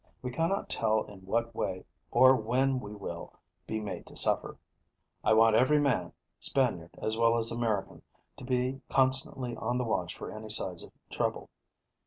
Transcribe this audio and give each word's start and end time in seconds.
We 0.23 0.31
cannot 0.31 0.67
tell 0.67 1.03
in 1.03 1.19
what 1.27 1.53
way 1.53 1.85
or 2.09 2.35
when 2.35 2.79
we 2.79 2.95
will 2.95 3.35
be 3.67 3.79
made 3.79 4.07
to 4.07 4.15
suffer. 4.15 4.57
I 5.23 5.33
want 5.33 5.55
every 5.55 5.79
man 5.79 6.11
Spaniard 6.39 6.97
as 6.99 7.19
well 7.19 7.37
as 7.37 7.51
American 7.51 8.01
to 8.37 8.43
be 8.43 8.81
constantly 8.89 9.55
on 9.57 9.77
the 9.77 9.83
watch 9.83 10.17
for 10.17 10.31
any 10.31 10.49
signs 10.49 10.81
of 10.83 10.91
trouble. 11.11 11.51